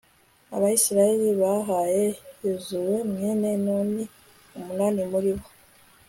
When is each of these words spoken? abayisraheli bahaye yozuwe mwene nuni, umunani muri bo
abayisraheli 0.55 1.29
bahaye 1.41 2.05
yozuwe 2.43 2.95
mwene 3.11 3.49
nuni, 3.63 4.03
umunani 4.57 5.01
muri 5.11 5.31
bo 5.37 5.47